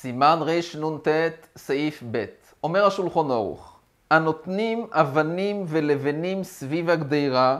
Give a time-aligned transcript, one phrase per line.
[0.00, 1.08] סימן רנ"ט,
[1.56, 2.24] סעיף ב',
[2.62, 3.80] אומר השולחון ערוך,
[4.10, 7.58] הנותנים אבנים ולבנים סביב הגדירה,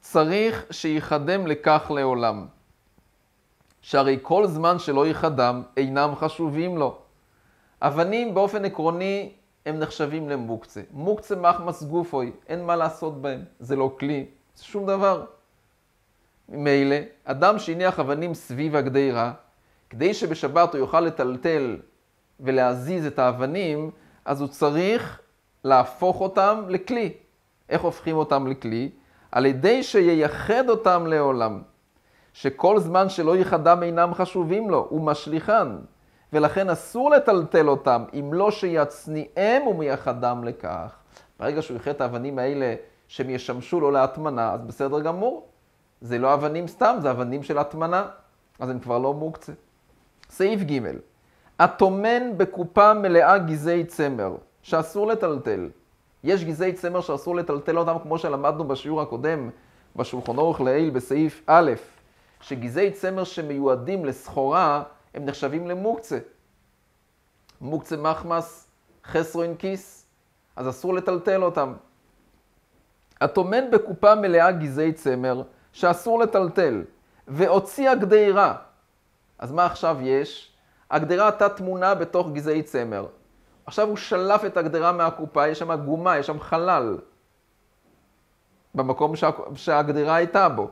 [0.00, 2.46] צריך שיחדם לכך לעולם.
[3.82, 6.98] שהרי כל זמן שלא יחדם, אינם חשובים לו.
[7.82, 9.32] אבנים באופן עקרוני
[9.66, 10.80] הם נחשבים למוקצה.
[10.90, 15.24] מוקצה מחמס גופוי, אין מה לעשות בהם, זה לא כלי, זה שום דבר.
[16.48, 19.32] ממילא, אדם שהניח אבנים סביב הגדירה,
[19.94, 21.76] כדי שבשבת הוא יוכל לטלטל
[22.40, 23.90] ולהזיז את האבנים,
[24.24, 25.20] אז הוא צריך
[25.64, 27.12] להפוך אותם לכלי.
[27.68, 28.90] איך הופכים אותם לכלי?
[29.32, 31.62] על ידי שייחד אותם לעולם.
[32.32, 35.78] שכל זמן שלא יחדם אינם חשובים לו, הוא משליחן.
[36.32, 40.96] ולכן אסור לטלטל אותם, אם לא שיצניעם ומייחדם לכך.
[41.40, 42.74] ברגע שהוא יחד את האבנים האלה
[43.08, 45.48] שהם ישמשו לו להטמנה, אז בסדר גמור.
[46.00, 48.06] זה לא אבנים סתם, זה אבנים של הטמנה.
[48.58, 49.52] אז הם כבר לא מוקצה.
[50.36, 50.80] סעיף ג'
[51.58, 55.68] הטומן בקופה מלאה גזעי צמר, שאסור לטלטל.
[56.24, 59.50] יש גזעי צמר שאסור לטלטל אותם, כמו שלמדנו בשיעור הקודם,
[59.96, 61.72] בשולחון אורך לעיל בסעיף א',
[62.40, 64.82] שגזעי צמר שמיועדים לסחורה,
[65.14, 66.18] הם נחשבים למוקצה.
[67.60, 68.66] מוקצה מחמס,
[69.04, 70.06] חסרוין כיס,
[70.56, 71.72] אז אסור לטלטל אותם.
[73.20, 76.82] הטומן בקופה מלאה גזעי צמר, שאסור לטלטל,
[77.28, 78.54] והוציא הגדירה.
[79.44, 80.52] אז מה עכשיו יש?
[80.90, 83.06] הגדרה הייתה תמונה בתוך גזעי צמר.
[83.66, 86.98] עכשיו הוא שלף את הגדרה מהקופה, יש שם גומה, יש שם חלל.
[88.74, 89.30] במקום שה...
[89.54, 90.70] שהגדרה הייתה בו.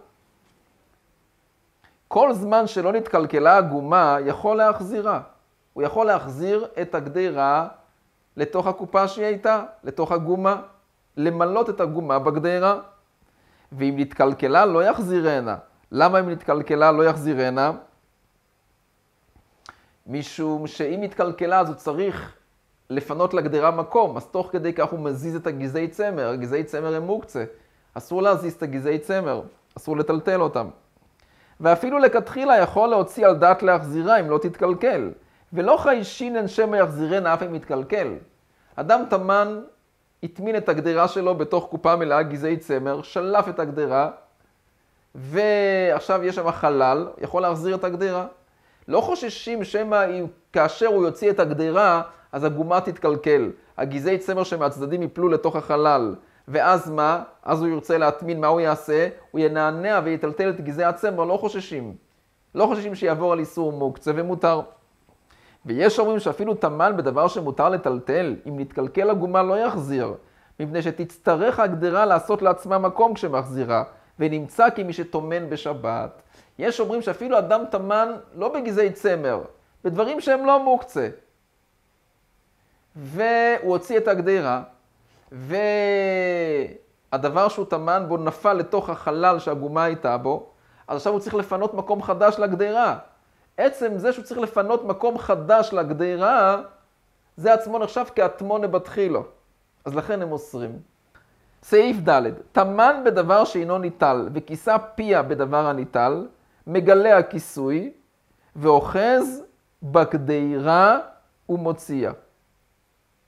[2.08, 5.20] כל זמן שלא נתקלקלה הגומה, יכול להחזירה.
[5.72, 7.68] הוא יכול להחזיר את הגדרה
[8.36, 10.62] לתוך הקופה שהיא הייתה, לתוך הגומה.
[11.16, 12.80] למלות את הגומה בגדרה.
[13.72, 15.56] ואם נתקלקלה, לא יחזירנה.
[15.92, 17.72] למה אם נתקלקלה לא יחזירנה?
[20.12, 22.32] משום שאם התקלקלה אז הוא צריך
[22.90, 27.02] לפנות לגדרה מקום, אז תוך כדי כך הוא מזיז את הגזעי צמר, הגזעי צמר הם
[27.02, 27.44] מוקצה.
[27.94, 29.42] אסור להזיז את הגזעי צמר,
[29.76, 30.68] אסור לטלטל אותם.
[31.60, 35.10] ואפילו לכתחילה יכול להוציא על דעת להחזירה אם לא תתקלקל.
[35.52, 38.14] ולא חיישינן שמא יחזירנה אף אם יתקלקל.
[38.76, 39.60] אדם תמן
[40.22, 44.10] הטמין את הגדרה שלו בתוך קופה מלאה גזעי צמר, שלף את הגדרה,
[45.14, 48.26] ועכשיו יש שם חלל, יכול להחזיר את הגדרה.
[48.88, 50.06] לא חוששים שמא
[50.52, 53.50] כאשר הוא יוציא את הגדרה, אז הגומה תתקלקל.
[53.78, 56.14] הגזעי צמר שמהצדדים יפלו לתוך החלל.
[56.48, 57.22] ואז מה?
[57.42, 59.08] אז הוא ירצה להטמין, מה הוא יעשה?
[59.30, 61.94] הוא ינענע ויטלטל את גזעי הצמר, לא חוששים.
[62.54, 64.60] לא חוששים שיעבור על איסור מוקצה ומותר.
[65.66, 70.14] ויש אומרים שאפילו טמן בדבר שמותר לטלטל, אם נתקלקל הגומה לא יחזיר,
[70.60, 73.82] מפני שתצטרך הגדרה לעשות לעצמה מקום כשמחזירה,
[74.18, 76.22] ונמצא כי מי שטומן בשבת.
[76.58, 79.42] יש אומרים שאפילו אדם טמן לא בגזעי צמר,
[79.84, 81.08] בדברים שהם לא מוקצה.
[82.96, 84.62] והוא הוציא את הגדרה,
[87.12, 90.48] והדבר שהוא טמן בו נפל לתוך החלל שהגומה הייתה בו,
[90.88, 92.98] אז עכשיו הוא צריך לפנות מקום חדש לגדרה.
[93.56, 96.62] עצם זה שהוא צריך לפנות מקום חדש לגדרה,
[97.36, 99.24] זה עצמו נחשב כאטמונה בתחילו.
[99.84, 100.91] אז לכן הם אוסרים.
[101.62, 106.26] סעיף ד' טמן בדבר שאינו ניטל וכיסה פיה בדבר הניטל,
[106.66, 107.92] מגלה הכיסוי
[108.56, 109.42] ואוחז
[109.82, 110.98] בגדירה
[111.48, 112.12] ומוציאה.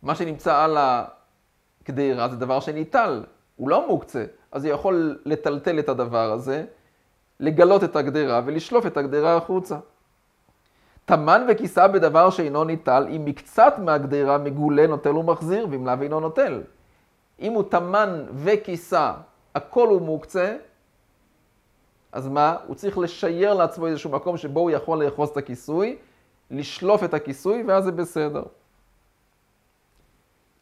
[0.03, 3.25] מה שנמצא על הגדירה זה דבר שניטל,
[3.57, 6.65] הוא לא מוקצה, אז הוא יכול לטלטל את הדבר הזה,
[7.41, 9.77] לגלות את הגדרה ולשלוף את הגדרה החוצה.
[11.05, 16.63] טמן וכיסה בדבר שאינו ניטל, אם מקצת מהגדרה מגולה נוטל ומחזיר, ואם לאו אינו נוטל.
[17.41, 19.13] אם הוא טמן וכיסה,
[19.55, 20.57] הכל הוא מוקצה,
[22.13, 22.57] אז מה?
[22.67, 25.97] הוא צריך לשייר לעצמו איזשהו מקום שבו הוא יכול לאחוז את הכיסוי,
[26.51, 28.43] לשלוף את הכיסוי, ואז זה בסדר.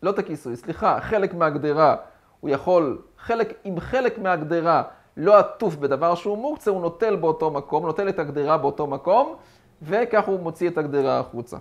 [0.03, 1.97] לא את הכיסוי, סליחה, חלק מהגדרה,
[2.41, 4.83] הוא יכול, חלק, אם חלק מהגדרה
[5.17, 9.37] לא עטוף בדבר שהוא מוקצה, הוא נוטל באותו מקום, נוטל את הגדרה באותו מקום,
[9.83, 11.57] וכך הוא מוציא את הגדרה החוצה.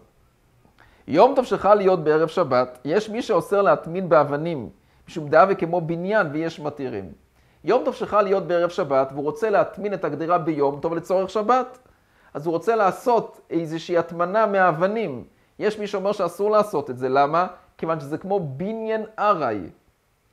[1.08, 4.70] יום טוב שחל להיות בערב שבת, יש מי שאוסר להטמין באבנים,
[5.12, 7.12] משום דעה וכמו בניין ויש מתירים.
[7.64, 11.78] יום טוב שחל להיות בערב שבת, והוא רוצה להטמין את הגדרה ביום טוב לצורך שבת.
[12.34, 15.24] אז הוא רוצה לעשות איזושהי הטמנה מהאבנים.
[15.60, 17.48] יש מי שאומר שאסור לעשות את זה, למה?
[17.78, 19.70] כיוון שזה כמו בניין ארעי,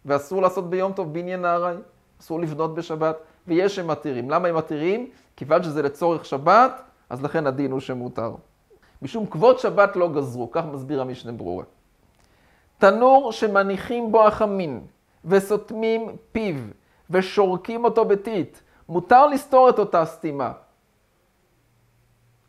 [0.05, 1.77] ואסור לעשות ביום טוב בניין ארעי,
[2.21, 3.17] אסור לבנות בשבת,
[3.47, 4.31] ויש שמתירים.
[4.31, 5.11] למה הם מתירים?
[5.37, 8.35] כיוון שזה לצורך שבת, אז לכן הדין הוא שמותר.
[9.03, 11.65] משום כבוד שבת לא גזרו, כך מסביר המשנה ברורה.
[12.79, 14.81] תנור שמניחים בו החמין
[15.25, 16.55] וסותמים פיו
[17.11, 18.59] ושורקים אותו בטיט,
[18.89, 20.53] מותר לסתור את אותה סתימה.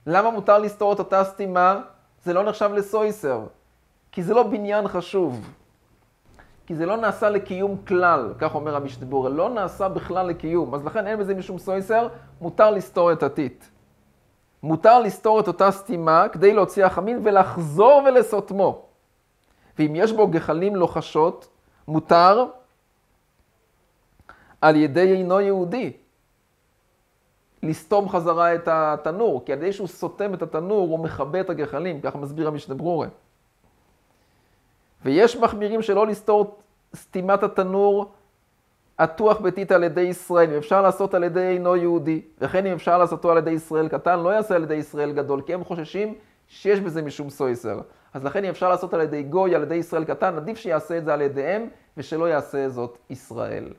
[0.07, 1.81] למה מותר לסתור את אותה סתימה?
[2.23, 3.41] זה לא נחשב לסויסר,
[4.11, 5.49] כי זה לא בניין חשוב.
[6.65, 11.07] כי זה לא נעשה לקיום כלל, כך אומר המשתבורה, לא נעשה בכלל לקיום, אז לכן
[11.07, 12.07] אין בזה משום סויסר,
[12.41, 13.65] מותר לסתור את הטיט.
[14.63, 18.88] מותר לסתור את אותה סתימה כדי להוציא החמין ולחזור ולסותמו.
[19.79, 21.47] ואם יש בו גחלים לוחשות,
[21.87, 22.45] מותר
[24.61, 25.93] על ידי אינו יהודי
[27.63, 32.01] לסתום חזרה את התנור, כי על ידי שהוא סותם את התנור הוא מכבה את הגחלים,
[32.01, 33.07] ככה מסביר המשנה ברורה.
[35.05, 36.57] ויש מחמירים שלא לסתור
[36.95, 38.11] סתימת התנור
[38.97, 42.97] עטוח ביתית על ידי ישראל, אם אפשר לעשות על ידי אינו יהודי, וכן אם אפשר
[42.97, 46.15] לעשותו על ידי ישראל קטן, לא יעשה על ידי ישראל גדול, כי הם חוששים
[46.49, 47.79] שיש בזה משום סויסר.
[48.13, 51.05] אז לכן אם אפשר לעשות על ידי גוי, על ידי ישראל קטן, עדיף שיעשה את
[51.05, 51.67] זה על ידיהם,
[51.97, 53.73] ושלא יעשה זאת ישראל.